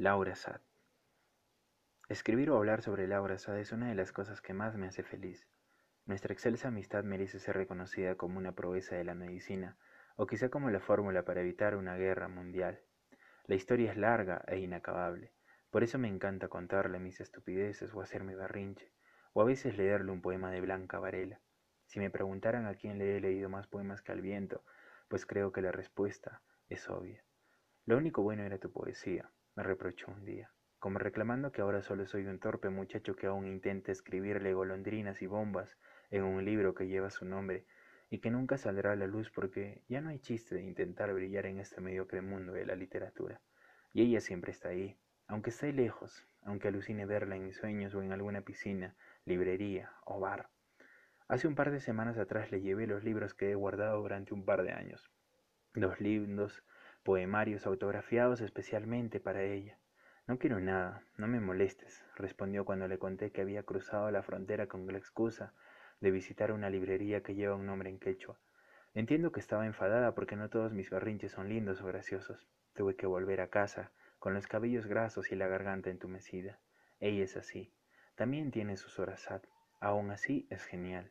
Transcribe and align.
Laura 0.00 0.36
Sad. 0.36 0.60
Escribir 2.08 2.50
o 2.50 2.56
hablar 2.56 2.82
sobre 2.82 3.08
Laura 3.08 3.36
Sad 3.36 3.58
es 3.58 3.72
una 3.72 3.88
de 3.88 3.96
las 3.96 4.12
cosas 4.12 4.40
que 4.40 4.54
más 4.54 4.76
me 4.76 4.86
hace 4.86 5.02
feliz. 5.02 5.48
Nuestra 6.06 6.32
excelsa 6.32 6.68
amistad 6.68 7.02
merece 7.02 7.40
ser 7.40 7.56
reconocida 7.56 8.14
como 8.14 8.38
una 8.38 8.54
proeza 8.54 8.94
de 8.94 9.02
la 9.02 9.16
medicina, 9.16 9.76
o 10.14 10.28
quizá 10.28 10.50
como 10.50 10.70
la 10.70 10.78
fórmula 10.78 11.24
para 11.24 11.40
evitar 11.40 11.74
una 11.74 11.96
guerra 11.96 12.28
mundial. 12.28 12.80
La 13.46 13.56
historia 13.56 13.90
es 13.90 13.96
larga 13.96 14.44
e 14.46 14.60
inacabable, 14.60 15.32
por 15.68 15.82
eso 15.82 15.98
me 15.98 16.06
encanta 16.06 16.46
contarle 16.46 17.00
mis 17.00 17.20
estupideces 17.20 17.92
o 17.92 18.00
hacerme 18.00 18.36
barrinche, 18.36 18.92
o 19.32 19.42
a 19.42 19.46
veces 19.46 19.76
leerle 19.76 20.12
un 20.12 20.22
poema 20.22 20.52
de 20.52 20.60
Blanca 20.60 21.00
Varela. 21.00 21.40
Si 21.86 21.98
me 21.98 22.08
preguntaran 22.08 22.66
a 22.66 22.76
quién 22.76 22.98
le 22.98 23.16
he 23.16 23.20
leído 23.20 23.48
más 23.48 23.66
poemas 23.66 24.00
que 24.00 24.12
al 24.12 24.20
viento, 24.20 24.62
pues 25.08 25.26
creo 25.26 25.50
que 25.50 25.60
la 25.60 25.72
respuesta 25.72 26.40
es 26.68 26.88
obvia. 26.88 27.24
Lo 27.84 27.96
único 27.96 28.22
bueno 28.22 28.44
era 28.44 28.58
tu 28.58 28.70
poesía, 28.70 29.32
me 29.58 29.64
reprochó 29.64 30.06
un 30.12 30.24
día, 30.24 30.52
como 30.78 31.00
reclamando 31.00 31.50
que 31.50 31.62
ahora 31.62 31.82
solo 31.82 32.06
soy 32.06 32.26
un 32.26 32.38
torpe 32.38 32.70
muchacho 32.70 33.16
que 33.16 33.26
aún 33.26 33.44
intenta 33.44 33.90
escribirle 33.90 34.54
golondrinas 34.54 35.20
y 35.20 35.26
bombas 35.26 35.76
en 36.10 36.22
un 36.22 36.44
libro 36.44 36.74
que 36.74 36.86
lleva 36.86 37.10
su 37.10 37.24
nombre 37.24 37.66
y 38.08 38.20
que 38.20 38.30
nunca 38.30 38.56
saldrá 38.56 38.92
a 38.92 38.94
la 38.94 39.08
luz 39.08 39.32
porque 39.32 39.82
ya 39.88 40.00
no 40.00 40.10
hay 40.10 40.20
chiste 40.20 40.54
de 40.54 40.62
intentar 40.62 41.12
brillar 41.12 41.46
en 41.46 41.58
este 41.58 41.80
mediocre 41.80 42.20
mundo 42.20 42.52
de 42.52 42.66
la 42.66 42.76
literatura. 42.76 43.40
Y 43.92 44.02
ella 44.02 44.20
siempre 44.20 44.52
está 44.52 44.68
ahí, 44.68 44.96
aunque 45.26 45.50
esté 45.50 45.72
lejos, 45.72 46.24
aunque 46.42 46.68
alucine 46.68 47.04
verla 47.04 47.34
en 47.34 47.46
mis 47.46 47.56
sueños 47.56 47.96
o 47.96 48.02
en 48.04 48.12
alguna 48.12 48.42
piscina, 48.42 48.94
librería 49.24 49.90
o 50.04 50.20
bar. 50.20 50.50
Hace 51.26 51.48
un 51.48 51.56
par 51.56 51.72
de 51.72 51.80
semanas 51.80 52.16
atrás 52.16 52.52
le 52.52 52.60
llevé 52.60 52.86
los 52.86 53.02
libros 53.02 53.34
que 53.34 53.50
he 53.50 53.56
guardado 53.56 54.00
durante 54.00 54.34
un 54.34 54.44
par 54.44 54.62
de 54.62 54.70
años. 54.70 55.10
Los 55.72 56.00
libros 56.00 56.62
poemarios 57.08 57.66
autografiados 57.66 58.42
especialmente 58.42 59.18
para 59.18 59.42
ella. 59.42 59.78
No 60.26 60.38
quiero 60.38 60.60
nada, 60.60 61.02
no 61.16 61.26
me 61.26 61.40
molestes, 61.40 62.04
respondió 62.16 62.66
cuando 62.66 62.86
le 62.86 62.98
conté 62.98 63.32
que 63.32 63.40
había 63.40 63.62
cruzado 63.62 64.10
la 64.10 64.22
frontera 64.22 64.66
con 64.66 64.86
la 64.86 64.98
excusa 64.98 65.54
de 66.00 66.10
visitar 66.10 66.52
una 66.52 66.68
librería 66.68 67.22
que 67.22 67.34
lleva 67.34 67.54
un 67.54 67.64
nombre 67.64 67.88
en 67.88 67.98
quechua. 67.98 68.38
Entiendo 68.92 69.32
que 69.32 69.40
estaba 69.40 69.64
enfadada 69.64 70.14
porque 70.14 70.36
no 70.36 70.50
todos 70.50 70.74
mis 70.74 70.90
berrinches 70.90 71.32
son 71.32 71.48
lindos 71.48 71.80
o 71.80 71.86
graciosos. 71.86 72.46
Tuve 72.74 72.94
que 72.94 73.06
volver 73.06 73.40
a 73.40 73.48
casa, 73.48 73.90
con 74.18 74.34
los 74.34 74.46
cabellos 74.46 74.86
grasos 74.86 75.32
y 75.32 75.34
la 75.34 75.48
garganta 75.48 75.88
entumecida. 75.88 76.58
Ella 77.00 77.24
es 77.24 77.38
así. 77.38 77.72
También 78.16 78.50
tiene 78.50 78.76
sus 78.76 78.98
horas 78.98 79.22
sad. 79.22 79.40
Aún 79.80 80.10
así 80.10 80.46
es 80.50 80.62
genial. 80.66 81.10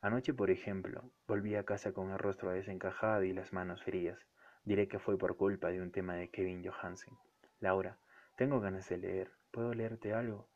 Anoche, 0.00 0.32
por 0.32 0.50
ejemplo, 0.50 1.10
volví 1.26 1.56
a 1.56 1.64
casa 1.64 1.92
con 1.92 2.10
el 2.10 2.18
rostro 2.18 2.52
desencajado 2.52 3.22
y 3.22 3.34
las 3.34 3.52
manos 3.52 3.84
frías. 3.84 4.26
Diré 4.66 4.88
que 4.88 4.98
fue 4.98 5.16
por 5.16 5.36
culpa 5.36 5.68
de 5.68 5.80
un 5.80 5.92
tema 5.92 6.16
de 6.16 6.28
Kevin 6.28 6.60
Johansen. 6.64 7.16
Laura, 7.60 7.98
tengo 8.36 8.58
ganas 8.58 8.88
de 8.88 8.98
leer. 8.98 9.30
¿Puedo 9.52 9.72
leerte 9.72 10.12
algo? 10.12 10.48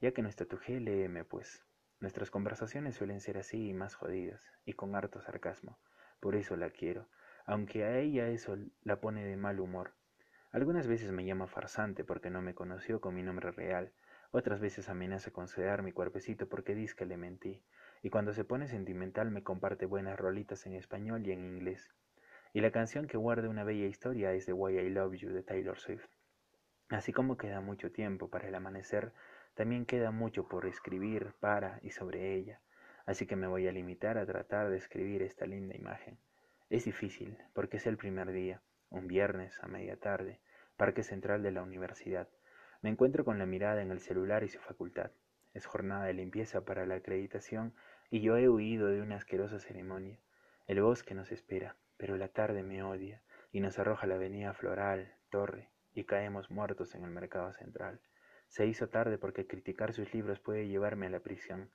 Ya 0.00 0.12
que 0.12 0.22
no 0.22 0.30
está 0.30 0.46
tu 0.46 0.56
G, 0.56 0.80
léeme 0.80 1.24
pues. 1.24 1.62
Nuestras 1.98 2.30
conversaciones 2.30 2.94
suelen 2.94 3.20
ser 3.20 3.36
así 3.36 3.68
y 3.68 3.74
más 3.74 3.96
jodidas, 3.96 4.40
y 4.64 4.72
con 4.72 4.96
harto 4.96 5.20
sarcasmo. 5.20 5.78
Por 6.20 6.36
eso 6.36 6.56
la 6.56 6.70
quiero, 6.70 7.10
aunque 7.44 7.84
a 7.84 7.98
ella 7.98 8.28
eso 8.28 8.56
la 8.82 8.98
pone 9.02 9.26
de 9.26 9.36
mal 9.36 9.60
humor. 9.60 9.92
Algunas 10.52 10.86
veces 10.86 11.12
me 11.12 11.26
llama 11.26 11.46
farsante 11.46 12.02
porque 12.02 12.30
no 12.30 12.40
me 12.40 12.54
conoció 12.54 13.02
con 13.02 13.14
mi 13.14 13.22
nombre 13.22 13.50
real, 13.50 13.92
otras 14.30 14.60
veces 14.60 14.88
amenaza 14.88 15.32
con 15.32 15.48
sedar 15.48 15.82
mi 15.82 15.92
cuerpecito 15.92 16.48
porque 16.48 16.74
dice 16.74 16.94
que 16.96 17.04
le 17.04 17.18
mentí, 17.18 17.62
y 18.00 18.08
cuando 18.08 18.32
se 18.32 18.44
pone 18.44 18.68
sentimental 18.68 19.30
me 19.30 19.42
comparte 19.42 19.84
buenas 19.84 20.18
rolitas 20.18 20.64
en 20.64 20.76
español 20.76 21.26
y 21.26 21.32
en 21.32 21.44
inglés 21.44 21.92
y 22.52 22.60
la 22.60 22.70
canción 22.70 23.06
que 23.06 23.16
guarda 23.16 23.48
una 23.48 23.64
bella 23.64 23.86
historia 23.86 24.32
es 24.32 24.46
The 24.46 24.52
Why 24.52 24.78
I 24.78 24.90
Love 24.90 25.14
You 25.14 25.30
de 25.30 25.42
Taylor 25.42 25.78
Swift. 25.78 26.08
Así 26.88 27.12
como 27.12 27.36
queda 27.36 27.60
mucho 27.60 27.92
tiempo 27.92 28.28
para 28.28 28.48
el 28.48 28.54
amanecer, 28.54 29.12
también 29.54 29.86
queda 29.86 30.10
mucho 30.10 30.48
por 30.48 30.66
escribir 30.66 31.34
para 31.38 31.78
y 31.82 31.90
sobre 31.90 32.34
ella, 32.34 32.60
así 33.06 33.26
que 33.26 33.36
me 33.36 33.46
voy 33.46 33.68
a 33.68 33.72
limitar 33.72 34.18
a 34.18 34.26
tratar 34.26 34.70
de 34.70 34.76
escribir 34.76 35.22
esta 35.22 35.46
linda 35.46 35.76
imagen. 35.76 36.18
Es 36.68 36.84
difícil, 36.84 37.36
porque 37.52 37.76
es 37.76 37.86
el 37.86 37.96
primer 37.96 38.32
día, 38.32 38.62
un 38.90 39.06
viernes 39.06 39.58
a 39.62 39.68
media 39.68 39.96
tarde, 39.96 40.40
Parque 40.76 41.02
Central 41.02 41.42
de 41.42 41.52
la 41.52 41.62
Universidad. 41.62 42.28
Me 42.82 42.90
encuentro 42.90 43.24
con 43.24 43.38
la 43.38 43.46
mirada 43.46 43.82
en 43.82 43.90
el 43.90 44.00
celular 44.00 44.42
y 44.42 44.48
su 44.48 44.58
facultad. 44.60 45.10
Es 45.52 45.66
jornada 45.66 46.06
de 46.06 46.14
limpieza 46.14 46.64
para 46.64 46.86
la 46.86 46.96
acreditación 46.96 47.74
y 48.08 48.20
yo 48.20 48.36
he 48.36 48.48
huido 48.48 48.88
de 48.88 49.02
una 49.02 49.16
asquerosa 49.16 49.58
ceremonia. 49.58 50.18
El 50.66 50.80
bosque 50.80 51.14
nos 51.14 51.32
espera, 51.32 51.76
pero 52.00 52.16
la 52.16 52.28
tarde 52.28 52.62
me 52.62 52.82
odia 52.82 53.22
y 53.52 53.60
nos 53.60 53.78
arroja 53.78 54.06
la 54.06 54.14
avenida 54.14 54.54
Floral, 54.54 55.12
Torre, 55.28 55.68
y 55.92 56.04
caemos 56.04 56.50
muertos 56.50 56.94
en 56.94 57.04
el 57.04 57.10
mercado 57.10 57.52
central. 57.52 58.00
Se 58.48 58.64
hizo 58.66 58.88
tarde 58.88 59.18
porque 59.18 59.46
criticar 59.46 59.92
sus 59.92 60.14
libros 60.14 60.40
puede 60.40 60.66
llevarme 60.66 61.08
a 61.08 61.10
la 61.10 61.20
prisión. 61.20 61.70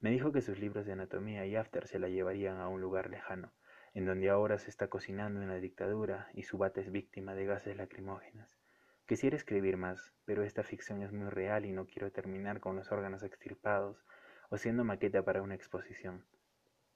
Me 0.00 0.10
dijo 0.10 0.32
que 0.32 0.42
sus 0.42 0.58
libros 0.58 0.84
de 0.84 0.94
anatomía 0.94 1.46
y 1.46 1.54
after 1.54 1.86
se 1.86 2.00
la 2.00 2.08
llevarían 2.08 2.56
a 2.56 2.66
un 2.66 2.80
lugar 2.80 3.08
lejano, 3.08 3.52
en 3.94 4.04
donde 4.04 4.30
ahora 4.30 4.58
se 4.58 4.68
está 4.68 4.88
cocinando 4.88 5.40
una 5.40 5.60
dictadura 5.60 6.28
y 6.34 6.42
su 6.42 6.58
bata 6.58 6.80
es 6.80 6.90
víctima 6.90 7.36
de 7.36 7.46
gases 7.46 7.76
lacrimógenas. 7.76 8.58
Quisiera 9.06 9.36
escribir 9.36 9.76
más, 9.76 10.12
pero 10.24 10.42
esta 10.42 10.64
ficción 10.64 11.02
es 11.02 11.12
muy 11.12 11.30
real 11.30 11.64
y 11.64 11.70
no 11.70 11.86
quiero 11.86 12.10
terminar 12.10 12.58
con 12.58 12.74
los 12.74 12.90
órganos 12.90 13.22
extirpados 13.22 14.04
o 14.50 14.58
siendo 14.58 14.82
maqueta 14.82 15.22
para 15.24 15.40
una 15.40 15.54
exposición 15.54 16.24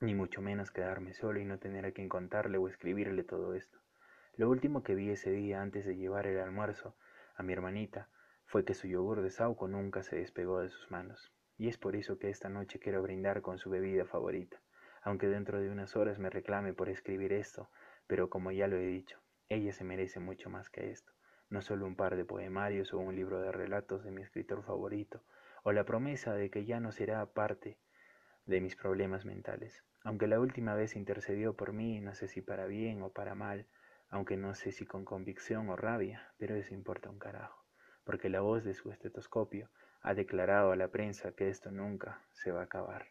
ni 0.02 0.14
mucho 0.14 0.42
menos 0.42 0.72
quedarme 0.72 1.14
solo 1.14 1.38
y 1.38 1.44
no 1.44 1.58
tener 1.58 1.86
a 1.86 1.92
quien 1.92 2.08
contarle 2.08 2.58
o 2.58 2.66
escribirle 2.66 3.22
todo 3.22 3.54
esto. 3.54 3.78
Lo 4.34 4.50
último 4.50 4.82
que 4.82 4.96
vi 4.96 5.10
ese 5.10 5.30
día 5.30 5.62
antes 5.62 5.86
de 5.86 5.96
llevar 5.96 6.26
el 6.26 6.40
almuerzo 6.40 6.96
a 7.36 7.42
mi 7.42 7.52
hermanita 7.52 8.08
fue 8.44 8.64
que 8.64 8.74
su 8.74 8.88
yogur 8.88 9.22
de 9.22 9.30
sauco 9.30 9.68
nunca 9.68 10.02
se 10.02 10.16
despegó 10.16 10.60
de 10.60 10.70
sus 10.70 10.90
manos, 10.90 11.32
y 11.56 11.68
es 11.68 11.78
por 11.78 11.94
eso 11.94 12.18
que 12.18 12.30
esta 12.30 12.48
noche 12.48 12.80
quiero 12.80 13.00
brindar 13.00 13.42
con 13.42 13.58
su 13.58 13.70
bebida 13.70 14.04
favorita, 14.04 14.60
aunque 15.02 15.28
dentro 15.28 15.60
de 15.60 15.70
unas 15.70 15.94
horas 15.96 16.18
me 16.18 16.30
reclame 16.30 16.74
por 16.74 16.88
escribir 16.88 17.32
esto, 17.32 17.70
pero 18.08 18.28
como 18.28 18.50
ya 18.50 18.66
lo 18.66 18.76
he 18.76 18.86
dicho, 18.86 19.20
ella 19.48 19.72
se 19.72 19.84
merece 19.84 20.18
mucho 20.18 20.50
más 20.50 20.68
que 20.68 20.90
esto, 20.90 21.12
no 21.48 21.62
solo 21.62 21.86
un 21.86 21.94
par 21.94 22.16
de 22.16 22.24
poemarios 22.24 22.92
o 22.92 22.98
un 22.98 23.14
libro 23.14 23.40
de 23.40 23.52
relatos 23.52 24.02
de 24.02 24.10
mi 24.10 24.22
escritor 24.22 24.64
favorito, 24.64 25.22
o 25.62 25.70
la 25.70 25.84
promesa 25.84 26.34
de 26.34 26.50
que 26.50 26.64
ya 26.64 26.80
no 26.80 26.90
será 26.90 27.24
parte 27.26 27.78
de 28.46 28.60
mis 28.60 28.76
problemas 28.76 29.24
mentales. 29.24 29.84
Aunque 30.04 30.26
la 30.26 30.40
última 30.40 30.74
vez 30.74 30.96
intercedió 30.96 31.54
por 31.54 31.72
mí, 31.72 32.00
no 32.00 32.14
sé 32.14 32.28
si 32.28 32.42
para 32.42 32.66
bien 32.66 33.02
o 33.02 33.10
para 33.10 33.34
mal, 33.34 33.66
aunque 34.08 34.36
no 34.36 34.54
sé 34.54 34.72
si 34.72 34.84
con 34.84 35.04
convicción 35.04 35.68
o 35.68 35.76
rabia, 35.76 36.32
pero 36.38 36.54
eso 36.56 36.74
importa 36.74 37.08
un 37.08 37.18
carajo, 37.18 37.64
porque 38.04 38.28
la 38.28 38.40
voz 38.40 38.64
de 38.64 38.74
su 38.74 38.90
estetoscopio 38.90 39.70
ha 40.02 40.14
declarado 40.14 40.72
a 40.72 40.76
la 40.76 40.88
prensa 40.88 41.32
que 41.32 41.48
esto 41.48 41.70
nunca 41.70 42.24
se 42.32 42.50
va 42.50 42.60
a 42.60 42.64
acabar. 42.64 43.06